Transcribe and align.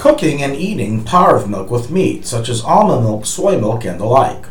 cooking 0.00 0.42
and 0.42 0.56
eating 0.56 1.04
parve 1.04 1.46
milk 1.46 1.70
with 1.70 1.90
meat, 1.90 2.24
such 2.24 2.48
as 2.48 2.64
almond 2.64 3.04
milk, 3.04 3.26
soy 3.26 3.60
milk, 3.60 3.84
and 3.84 4.00
the 4.00 4.06
like. 4.06 4.46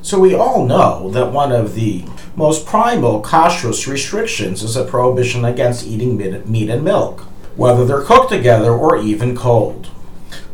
So 0.00 0.18
we 0.18 0.34
all 0.34 0.64
know 0.64 1.10
that 1.10 1.30
one 1.30 1.52
of 1.52 1.74
the 1.74 2.06
most 2.34 2.64
primal 2.64 3.22
kashrus 3.22 3.86
restrictions 3.86 4.62
is 4.62 4.76
a 4.76 4.86
prohibition 4.86 5.44
against 5.44 5.86
eating 5.86 6.16
meat 6.16 6.70
and 6.70 6.82
milk, 6.82 7.20
whether 7.54 7.84
they're 7.84 8.00
cooked 8.00 8.30
together 8.30 8.72
or 8.72 8.96
even 8.96 9.36
cold. 9.36 9.90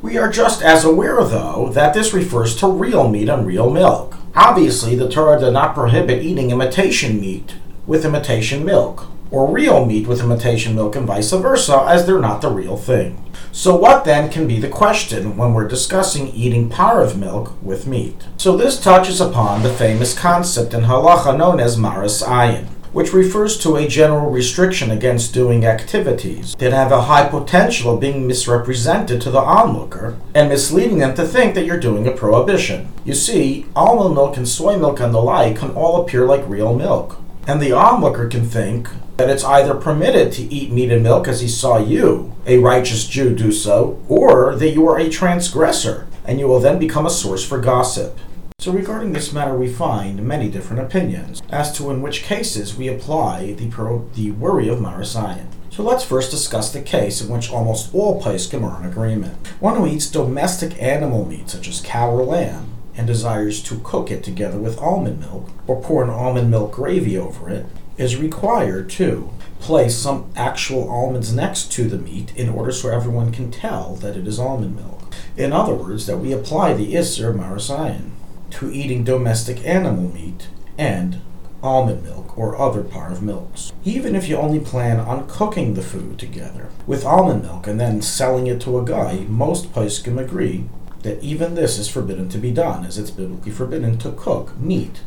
We 0.02 0.18
are 0.18 0.32
just 0.32 0.62
as 0.62 0.84
aware, 0.84 1.22
though, 1.22 1.70
that 1.72 1.94
this 1.94 2.12
refers 2.12 2.56
to 2.56 2.66
real 2.66 3.08
meat 3.08 3.28
and 3.28 3.46
real 3.46 3.70
milk. 3.70 4.16
Obviously, 4.34 4.96
the 4.96 5.08
Torah 5.08 5.38
did 5.38 5.52
not 5.52 5.76
prohibit 5.76 6.24
eating 6.24 6.50
imitation 6.50 7.20
meat 7.20 7.54
with 7.86 8.04
imitation 8.04 8.64
milk, 8.64 9.06
or 9.34 9.50
real 9.50 9.84
meat 9.84 10.06
with 10.06 10.20
imitation 10.20 10.76
milk, 10.76 10.94
and 10.94 11.06
vice 11.06 11.32
versa, 11.32 11.84
as 11.88 12.06
they're 12.06 12.20
not 12.20 12.40
the 12.40 12.48
real 12.48 12.76
thing. 12.76 13.20
So, 13.50 13.74
what 13.76 14.04
then 14.04 14.30
can 14.30 14.46
be 14.46 14.60
the 14.60 14.68
question 14.68 15.36
when 15.36 15.54
we're 15.54 15.66
discussing 15.66 16.28
eating 16.28 16.68
parve 16.68 17.18
milk 17.18 17.60
with 17.62 17.86
meat? 17.86 18.26
So, 18.36 18.56
this 18.56 18.80
touches 18.80 19.20
upon 19.20 19.62
the 19.62 19.72
famous 19.72 20.16
concept 20.16 20.72
in 20.72 20.82
halacha 20.82 21.36
known 21.36 21.58
as 21.58 21.76
maris 21.76 22.22
ayin, 22.22 22.66
which 22.92 23.12
refers 23.12 23.58
to 23.58 23.74
a 23.74 23.88
general 23.88 24.30
restriction 24.30 24.92
against 24.92 25.34
doing 25.34 25.66
activities 25.66 26.54
that 26.56 26.72
have 26.72 26.92
a 26.92 27.02
high 27.02 27.28
potential 27.28 27.94
of 27.94 28.00
being 28.00 28.26
misrepresented 28.26 29.20
to 29.20 29.30
the 29.30 29.40
onlooker 29.40 30.16
and 30.32 30.48
misleading 30.48 30.98
them 30.98 31.14
to 31.16 31.26
think 31.26 31.56
that 31.56 31.66
you're 31.66 31.78
doing 31.78 32.06
a 32.06 32.12
prohibition. 32.12 32.88
You 33.04 33.14
see, 33.14 33.66
almond 33.74 34.14
milk 34.14 34.36
and 34.36 34.48
soy 34.48 34.78
milk 34.78 35.00
and 35.00 35.12
the 35.12 35.20
like 35.20 35.58
can 35.58 35.70
all 35.72 36.00
appear 36.00 36.24
like 36.24 36.48
real 36.48 36.74
milk. 36.74 37.18
And 37.46 37.60
the 37.60 37.72
onlooker 37.72 38.26
can 38.28 38.46
think 38.46 38.88
that 39.16 39.30
it's 39.30 39.44
either 39.44 39.74
permitted 39.74 40.32
to 40.32 40.42
eat 40.42 40.72
meat 40.72 40.90
and 40.90 41.02
milk 41.02 41.28
as 41.28 41.40
he 41.40 41.48
saw 41.48 41.78
you, 41.78 42.34
a 42.46 42.58
righteous 42.58 43.06
Jew, 43.06 43.34
do 43.34 43.52
so, 43.52 44.00
or 44.08 44.56
that 44.56 44.70
you 44.70 44.88
are 44.88 44.98
a 44.98 45.08
transgressor, 45.08 46.06
and 46.24 46.40
you 46.40 46.48
will 46.48 46.60
then 46.60 46.78
become 46.78 47.06
a 47.06 47.10
source 47.10 47.46
for 47.46 47.58
gossip. 47.58 48.18
So, 48.58 48.72
regarding 48.72 49.12
this 49.12 49.32
matter, 49.32 49.54
we 49.56 49.68
find 49.68 50.22
many 50.22 50.48
different 50.48 50.82
opinions 50.82 51.42
as 51.50 51.76
to 51.76 51.90
in 51.90 52.02
which 52.02 52.22
cases 52.22 52.76
we 52.76 52.88
apply 52.88 53.52
the, 53.52 53.68
the 54.14 54.30
worry 54.30 54.68
of 54.68 54.80
maris 54.80 55.14
ayin. 55.14 55.48
So 55.74 55.82
let's 55.82 56.04
first 56.04 56.30
discuss 56.30 56.72
the 56.72 56.80
case 56.80 57.20
in 57.20 57.28
which 57.28 57.50
almost 57.50 57.92
all 57.92 58.22
poskim 58.22 58.62
are 58.62 58.80
in 58.80 58.88
agreement. 58.88 59.34
One 59.58 59.76
who 59.76 59.88
eats 59.88 60.08
domestic 60.08 60.80
animal 60.80 61.24
meat, 61.24 61.50
such 61.50 61.66
as 61.66 61.80
cow 61.80 62.12
or 62.12 62.22
lamb, 62.22 62.72
and 62.96 63.08
desires 63.08 63.60
to 63.64 63.80
cook 63.82 64.12
it 64.12 64.22
together 64.22 64.56
with 64.56 64.78
almond 64.78 65.18
milk, 65.18 65.50
or 65.66 65.82
pour 65.82 66.04
an 66.04 66.10
almond 66.10 66.48
milk 66.48 66.70
gravy 66.70 67.18
over 67.18 67.50
it, 67.50 67.66
is 67.96 68.16
required 68.16 68.90
to 68.90 69.30
place 69.60 69.96
some 69.96 70.30
actual 70.36 70.90
almonds 70.90 71.32
next 71.32 71.72
to 71.72 71.88
the 71.88 71.98
meat 71.98 72.34
in 72.36 72.48
order 72.48 72.70
so 72.70 72.90
everyone 72.90 73.32
can 73.32 73.50
tell 73.50 73.94
that 73.96 74.16
it 74.16 74.26
is 74.26 74.38
almond 74.38 74.76
milk. 74.76 75.14
In 75.36 75.52
other 75.52 75.74
words, 75.74 76.06
that 76.06 76.18
we 76.18 76.32
apply 76.32 76.74
the 76.74 76.94
Isser 76.94 77.34
Maris 77.34 77.70
ayin 77.70 78.10
to 78.50 78.70
eating 78.70 79.04
domestic 79.04 79.64
animal 79.64 80.12
meat 80.12 80.48
and 80.76 81.20
almond 81.62 82.02
milk 82.02 82.36
or 82.36 82.60
other 82.60 82.82
parve 82.82 83.22
milks. 83.22 83.72
Even 83.84 84.14
if 84.14 84.28
you 84.28 84.36
only 84.36 84.60
plan 84.60 85.00
on 85.00 85.26
cooking 85.28 85.74
the 85.74 85.82
food 85.82 86.18
together 86.18 86.68
with 86.86 87.04
almond 87.04 87.42
milk 87.42 87.66
and 87.66 87.80
then 87.80 88.02
selling 88.02 88.46
it 88.46 88.60
to 88.60 88.78
a 88.78 88.84
guy, 88.84 89.24
most 89.28 89.72
poskim 89.72 90.20
agree 90.20 90.68
that 91.02 91.22
even 91.22 91.54
this 91.54 91.78
is 91.78 91.88
forbidden 91.88 92.28
to 92.28 92.38
be 92.38 92.50
done, 92.50 92.84
as 92.84 92.98
it's 92.98 93.10
biblically 93.10 93.52
forbidden 93.52 93.98
to 93.98 94.12
cook 94.12 94.56
meat 94.58 95.00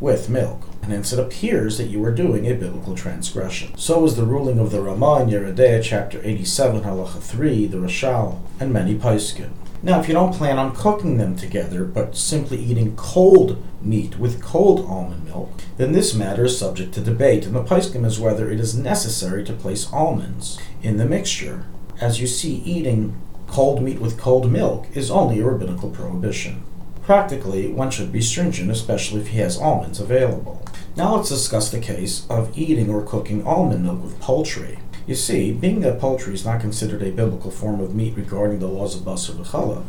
with 0.00 0.28
milk. 0.28 0.62
And 0.82 0.92
hence 0.92 1.12
it 1.12 1.18
appears 1.18 1.76
that 1.78 1.88
you 1.88 2.02
are 2.04 2.10
doing 2.10 2.46
a 2.46 2.54
biblical 2.54 2.94
transgression. 2.94 3.76
So 3.76 4.04
is 4.04 4.16
the 4.16 4.24
ruling 4.24 4.58
of 4.58 4.70
the 4.70 4.80
Ramah 4.80 5.22
in 5.22 5.82
chapter 5.82 6.20
87, 6.24 6.82
halacha 6.82 7.20
3, 7.20 7.66
the 7.66 7.76
Rashal, 7.76 8.40
and 8.58 8.72
many 8.72 8.94
Paiskin. 8.94 9.50
Now, 9.82 9.98
if 9.98 10.08
you 10.08 10.14
don't 10.14 10.34
plan 10.34 10.58
on 10.58 10.76
cooking 10.76 11.16
them 11.16 11.36
together, 11.36 11.84
but 11.84 12.14
simply 12.14 12.58
eating 12.58 12.96
cold 12.96 13.62
meat 13.80 14.18
with 14.18 14.42
cold 14.42 14.80
almond 14.86 15.24
milk, 15.24 15.52
then 15.78 15.92
this 15.92 16.14
matter 16.14 16.44
is 16.44 16.58
subject 16.58 16.92
to 16.94 17.00
debate, 17.00 17.46
and 17.46 17.54
the 17.54 17.64
Paiskim 17.64 18.04
is 18.04 18.20
whether 18.20 18.50
it 18.50 18.60
is 18.60 18.76
necessary 18.76 19.42
to 19.44 19.54
place 19.54 19.90
almonds 19.90 20.58
in 20.82 20.98
the 20.98 21.06
mixture. 21.06 21.64
As 21.98 22.20
you 22.20 22.26
see, 22.26 22.56
eating 22.56 23.18
cold 23.46 23.82
meat 23.82 24.00
with 24.00 24.18
cold 24.18 24.52
milk 24.52 24.86
is 24.94 25.10
only 25.10 25.40
a 25.40 25.44
rabbinical 25.44 25.90
prohibition. 25.90 26.62
Practically, 27.10 27.66
one 27.66 27.90
should 27.90 28.12
be 28.12 28.20
stringent, 28.20 28.70
especially 28.70 29.20
if 29.20 29.26
he 29.30 29.38
has 29.38 29.58
almonds 29.58 29.98
available. 29.98 30.64
Now 30.94 31.16
let's 31.16 31.28
discuss 31.28 31.68
the 31.68 31.80
case 31.80 32.24
of 32.30 32.56
eating 32.56 32.88
or 32.88 33.02
cooking 33.02 33.44
almond 33.44 33.82
milk 33.82 34.04
with 34.04 34.20
poultry. 34.20 34.78
You 35.08 35.16
see, 35.16 35.50
being 35.50 35.80
that 35.80 35.98
poultry 35.98 36.34
is 36.34 36.44
not 36.44 36.60
considered 36.60 37.02
a 37.02 37.10
biblical 37.10 37.50
form 37.50 37.80
of 37.80 37.96
meat 37.96 38.16
regarding 38.16 38.60
the 38.60 38.68
laws 38.68 38.94
of 38.94 39.02
basar 39.02 39.32
v'chalav, 39.32 39.86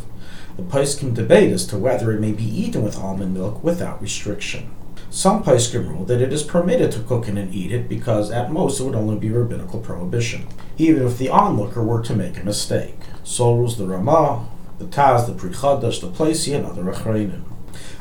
the 0.57 0.63
poskim 0.63 1.13
debate 1.13 1.53
as 1.53 1.67
to 1.67 1.77
whether 1.77 2.11
it 2.11 2.19
may 2.19 2.31
be 2.31 2.43
eaten 2.43 2.81
with 2.81 2.97
almond 2.97 3.35
milk 3.35 3.63
without 3.63 4.01
restriction. 4.01 4.71
Some 5.11 5.43
poskim 5.43 5.89
rule 5.89 6.05
that 6.05 6.23
it 6.23 6.33
is 6.33 6.41
permitted 6.41 6.91
to 6.93 7.01
cook 7.01 7.27
it 7.27 7.37
and 7.37 7.53
eat 7.53 7.71
it 7.71 7.87
because 7.87 8.31
at 8.31 8.51
most 8.51 8.79
it 8.79 8.83
would 8.83 8.95
only 8.95 9.19
be 9.19 9.29
rabbinical 9.29 9.79
prohibition, 9.79 10.47
even 10.79 11.05
if 11.05 11.19
the 11.19 11.29
onlooker 11.29 11.83
were 11.83 12.01
to 12.01 12.15
make 12.15 12.39
a 12.39 12.43
mistake. 12.43 12.97
So 13.23 13.53
rules 13.53 13.77
the 13.77 13.85
Ramah, 13.85 14.47
the 14.81 14.87
Taz, 14.87 15.27
the 15.27 15.33
Pri 15.33 15.49
Chadash, 15.51 16.01
the 16.01 16.07
Plesi, 16.07 16.55
and 16.55 16.65
other 16.65 16.83
Achreinim. 16.83 17.43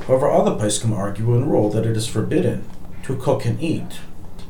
However, 0.06 0.30
other 0.30 0.52
Paiskim 0.52 0.96
argue 0.96 1.34
and 1.34 1.50
rule 1.50 1.68
that 1.70 1.84
it 1.84 1.96
is 1.96 2.06
forbidden 2.06 2.64
to 3.02 3.16
cook 3.16 3.44
and 3.44 3.60
eat, 3.62 4.00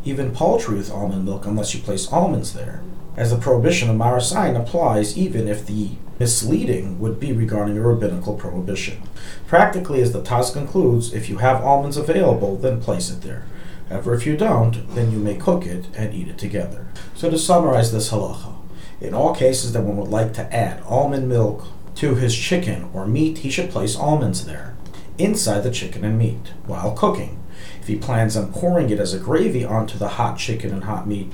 even 0.05 0.33
poultry 0.33 0.77
with 0.77 0.93
almond 0.93 1.25
milk, 1.25 1.45
unless 1.45 1.75
you 1.75 1.81
place 1.81 2.11
almonds 2.13 2.55
there, 2.55 2.83
as 3.17 3.31
the 3.31 3.37
prohibition 3.37 3.91
of 3.91 3.97
maris 3.97 4.33
ayin 4.33 4.59
applies 4.59 5.19
even 5.19 5.49
if 5.49 5.67
the 5.67 5.91
misleading 6.21 7.01
would 7.01 7.19
be 7.19 7.33
regarding 7.33 7.77
a 7.77 7.81
rabbinical 7.81 8.35
prohibition. 8.35 9.03
Practically, 9.49 10.01
as 10.01 10.13
the 10.13 10.23
Taz 10.23 10.53
concludes, 10.53 11.13
if 11.13 11.29
you 11.29 11.39
have 11.39 11.65
almonds 11.65 11.97
available, 11.97 12.57
then 12.57 12.81
place 12.81 13.11
it 13.11 13.23
there. 13.23 13.45
However, 13.89 14.15
if 14.15 14.25
you 14.25 14.37
don't, 14.37 14.95
then 14.95 15.11
you 15.11 15.19
may 15.19 15.35
cook 15.35 15.67
it 15.67 15.87
and 15.97 16.15
eat 16.15 16.29
it 16.29 16.39
together. 16.39 16.87
So 17.15 17.29
to 17.29 17.37
summarize 17.37 17.91
this 17.91 18.11
halacha, 18.11 18.55
in 19.01 19.15
all 19.15 19.35
cases 19.35 19.73
that 19.73 19.83
one 19.83 19.97
would 19.97 20.11
like 20.11 20.33
to 20.35 20.55
add 20.55 20.83
almond 20.83 21.29
milk 21.29 21.67
to 21.97 22.15
his 22.15 22.37
chicken 22.37 22.89
or 22.93 23.07
meat, 23.07 23.39
he 23.39 23.51
should 23.51 23.71
place 23.71 23.97
almonds 23.97 24.47
there, 24.47 24.77
inside 25.19 25.61
the 25.61 25.71
chicken 25.71 26.05
and 26.05 26.19
meat, 26.19 26.53
while 26.67 26.93
cooking. 26.93 27.43
If 27.81 27.87
he 27.87 27.97
plans 27.97 28.37
on 28.37 28.53
pouring 28.53 28.91
it 28.91 28.99
as 28.99 29.15
a 29.15 29.19
gravy 29.19 29.65
onto 29.65 29.99
the 29.99 30.09
hot 30.09 30.39
chicken 30.39 30.73
and 30.73 30.85
hot 30.85 31.07
meat, 31.07 31.33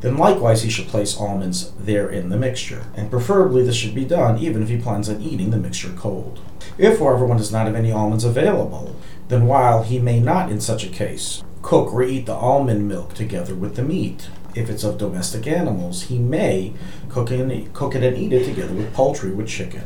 then 0.00 0.16
likewise 0.16 0.62
he 0.62 0.70
should 0.70 0.88
place 0.88 1.16
almonds 1.16 1.72
there 1.72 2.08
in 2.08 2.28
the 2.28 2.36
mixture. 2.36 2.86
And 2.94 3.10
preferably 3.10 3.62
this 3.62 3.76
should 3.76 3.94
be 3.94 4.04
done 4.04 4.38
even 4.38 4.62
if 4.62 4.68
he 4.68 4.78
plans 4.78 5.08
on 5.08 5.20
eating 5.20 5.50
the 5.50 5.56
mixture 5.56 5.92
cold. 5.96 6.40
If, 6.78 6.98
however, 6.98 7.24
one 7.24 7.38
does 7.38 7.52
not 7.52 7.66
have 7.66 7.74
any 7.74 7.90
almonds 7.90 8.24
available, 8.24 8.96
then 9.28 9.46
while 9.46 9.82
he 9.82 9.98
may 9.98 10.20
not 10.20 10.50
in 10.50 10.60
such 10.60 10.84
a 10.84 10.88
case 10.88 11.42
cook 11.62 11.92
or 11.92 12.04
eat 12.04 12.26
the 12.26 12.32
almond 12.32 12.86
milk 12.86 13.12
together 13.14 13.52
with 13.52 13.74
the 13.74 13.82
meat, 13.82 14.28
if 14.56 14.70
it's 14.70 14.84
of 14.84 14.98
domestic 14.98 15.46
animals, 15.46 16.04
he 16.04 16.18
may 16.18 16.72
cook 17.08 17.30
it, 17.30 17.40
and, 17.40 17.72
cook 17.74 17.94
it 17.94 18.02
and 18.02 18.16
eat 18.16 18.32
it 18.32 18.44
together 18.44 18.74
with 18.74 18.92
poultry, 18.94 19.32
with 19.32 19.48
chicken. 19.48 19.82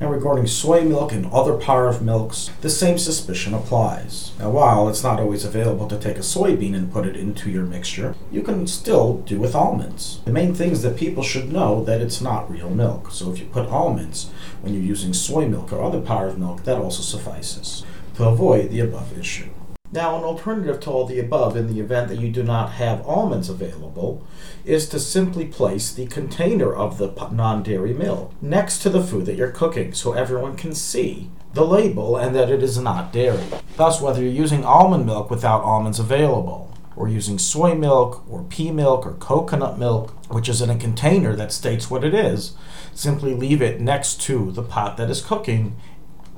Now, 0.00 0.08
regarding 0.08 0.46
soy 0.46 0.82
milk 0.82 1.12
and 1.12 1.26
other 1.26 1.58
parve 1.58 2.00
milks, 2.00 2.50
the 2.62 2.70
same 2.70 2.96
suspicion 2.96 3.52
applies. 3.52 4.32
Now, 4.38 4.50
while 4.50 4.88
it's 4.88 5.02
not 5.02 5.20
always 5.20 5.44
available 5.44 5.86
to 5.88 5.98
take 5.98 6.16
a 6.16 6.20
soybean 6.20 6.74
and 6.74 6.90
put 6.90 7.06
it 7.06 7.16
into 7.16 7.50
your 7.50 7.64
mixture, 7.64 8.14
you 8.32 8.40
can 8.40 8.66
still 8.66 9.18
do 9.26 9.38
with 9.38 9.54
almonds. 9.54 10.20
The 10.24 10.32
main 10.32 10.54
thing 10.54 10.70
is 10.70 10.82
that 10.82 10.96
people 10.96 11.22
should 11.22 11.52
know 11.52 11.84
that 11.84 12.00
it's 12.00 12.22
not 12.22 12.50
real 12.50 12.70
milk. 12.70 13.10
So, 13.10 13.30
if 13.30 13.40
you 13.40 13.46
put 13.46 13.68
almonds 13.68 14.30
when 14.62 14.72
you're 14.72 14.82
using 14.82 15.12
soy 15.12 15.46
milk 15.46 15.70
or 15.70 15.82
other 15.82 16.00
parve 16.00 16.38
milk, 16.38 16.64
that 16.64 16.78
also 16.78 17.02
suffices 17.02 17.84
to 18.14 18.24
avoid 18.24 18.70
the 18.70 18.80
above 18.80 19.18
issue. 19.18 19.50
Now, 19.92 20.16
an 20.16 20.22
alternative 20.22 20.78
to 20.80 20.90
all 20.90 21.04
the 21.04 21.18
above 21.18 21.56
in 21.56 21.66
the 21.66 21.80
event 21.80 22.08
that 22.08 22.20
you 22.20 22.30
do 22.30 22.44
not 22.44 22.72
have 22.72 23.04
almonds 23.04 23.48
available 23.48 24.24
is 24.64 24.88
to 24.90 25.00
simply 25.00 25.46
place 25.46 25.92
the 25.92 26.06
container 26.06 26.72
of 26.72 26.98
the 26.98 27.10
non 27.32 27.64
dairy 27.64 27.92
milk 27.92 28.32
next 28.40 28.78
to 28.82 28.90
the 28.90 29.02
food 29.02 29.26
that 29.26 29.34
you're 29.34 29.50
cooking 29.50 29.92
so 29.92 30.12
everyone 30.12 30.54
can 30.54 30.74
see 30.74 31.28
the 31.54 31.66
label 31.66 32.16
and 32.16 32.36
that 32.36 32.50
it 32.50 32.62
is 32.62 32.78
not 32.78 33.12
dairy. 33.12 33.42
Thus, 33.76 34.00
whether 34.00 34.22
you're 34.22 34.30
using 34.30 34.64
almond 34.64 35.06
milk 35.06 35.28
without 35.28 35.64
almonds 35.64 35.98
available, 35.98 36.72
or 36.94 37.08
using 37.08 37.38
soy 37.38 37.74
milk, 37.74 38.22
or 38.30 38.44
pea 38.44 38.70
milk, 38.70 39.04
or 39.04 39.14
coconut 39.14 39.76
milk, 39.76 40.10
which 40.32 40.48
is 40.48 40.62
in 40.62 40.70
a 40.70 40.78
container 40.78 41.34
that 41.34 41.50
states 41.50 41.90
what 41.90 42.04
it 42.04 42.14
is, 42.14 42.52
simply 42.94 43.34
leave 43.34 43.60
it 43.60 43.80
next 43.80 44.20
to 44.20 44.52
the 44.52 44.62
pot 44.62 44.96
that 44.98 45.10
is 45.10 45.20
cooking 45.20 45.74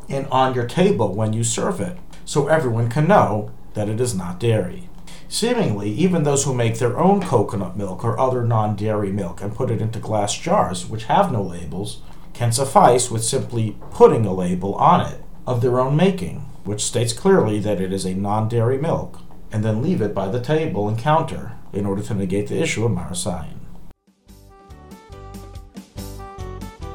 and 0.09 0.27
on 0.29 0.55
your 0.55 0.67
table 0.67 1.15
when 1.15 1.35
you 1.35 1.45
serve 1.45 1.81
it 1.81 1.99
so 2.33 2.47
everyone 2.47 2.89
can 2.89 3.07
know 3.07 3.51
that 3.75 3.91
it 3.91 4.01
is 4.01 4.15
not 4.15 4.41
dairy. 4.41 4.89
Seemingly, 5.29 5.91
even 5.91 6.23
those 6.23 6.45
who 6.45 6.55
make 6.55 6.79
their 6.79 6.99
own 6.99 7.21
coconut 7.21 7.77
milk 7.77 8.03
or 8.03 8.19
other 8.19 8.43
non 8.43 8.75
dairy 8.75 9.13
milk 9.13 9.43
and 9.43 9.55
put 9.55 9.71
it 9.71 9.83
into 9.83 9.99
glass 9.99 10.33
jars, 10.39 10.87
which 10.87 11.05
have 11.05 11.31
no 11.31 11.43
labels, 11.43 12.01
can 12.33 12.51
suffice 12.51 13.11
with 13.11 13.23
simply 13.23 13.77
putting 13.91 14.25
a 14.25 14.33
label 14.33 14.75
on 14.77 15.03
it 15.13 15.23
of 15.47 15.61
their 15.61 15.79
own 15.79 15.95
making, 15.95 16.39
which 16.65 16.83
states 16.83 17.13
clearly 17.13 17.59
that 17.61 17.83
it 17.83 17.93
is 17.93 18.07
a 18.07 18.15
non 18.15 18.49
dairy 18.49 18.79
milk, 18.79 19.21
and 19.53 19.63
then 19.63 19.83
leave 19.83 20.01
it 20.01 20.15
by 20.15 20.29
the 20.29 20.41
table 20.41 20.89
and 20.89 20.99
counter 20.99 21.53
in 21.75 21.85
order 21.85 22.03
to 22.03 22.15
negate 22.15 22.49
the 22.49 22.63
issue 22.63 22.87
of 22.87 22.93
maris 22.93 23.27
ayin. 23.27 23.59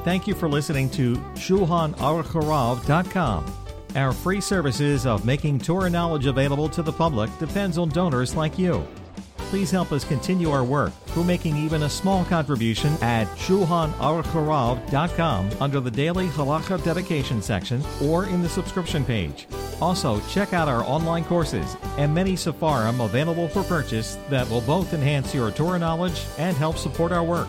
thank 0.04 0.26
you 0.26 0.34
for 0.34 0.48
listening 0.48 0.88
to 0.88 1.16
ShulchanAruch 1.34 2.34
Our 3.98 4.12
free 4.12 4.40
services 4.40 5.06
of 5.06 5.24
making 5.24 5.58
Torah 5.58 5.90
knowledge 5.90 6.26
available 6.26 6.68
to 6.68 6.84
the 6.84 6.92
public 6.92 7.36
depends 7.40 7.78
on 7.78 7.88
donors 7.88 8.36
like 8.36 8.56
you. 8.56 8.86
Please 9.50 9.72
help 9.72 9.90
us 9.90 10.04
continue 10.04 10.52
our 10.52 10.62
work 10.62 10.92
through 11.06 11.24
making 11.24 11.56
even 11.56 11.82
a 11.82 11.90
small 11.90 12.24
contribution 12.26 12.92
at 13.02 13.26
ShulchanAruchHarav.com 13.38 15.50
under 15.60 15.80
the 15.80 15.90
Daily 15.90 16.28
Halacha 16.28 16.84
Dedication 16.84 17.42
section 17.42 17.82
or 18.00 18.26
in 18.26 18.40
the 18.40 18.48
subscription 18.48 19.04
page. 19.04 19.48
Also, 19.80 20.20
check 20.28 20.52
out 20.52 20.68
our 20.68 20.84
online 20.84 21.24
courses 21.24 21.76
and 21.96 22.14
many 22.14 22.34
Sefarim 22.34 23.04
available 23.04 23.48
for 23.48 23.64
purchase 23.64 24.16
that 24.30 24.48
will 24.48 24.60
both 24.60 24.94
enhance 24.94 25.34
your 25.34 25.50
Torah 25.50 25.80
knowledge 25.80 26.22
and 26.38 26.56
help 26.56 26.78
support 26.78 27.10
our 27.10 27.24
work. 27.24 27.48